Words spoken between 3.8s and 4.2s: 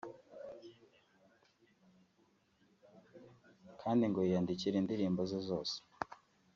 kandi ngo